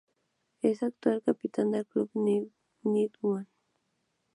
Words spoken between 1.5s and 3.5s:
del Club Newman.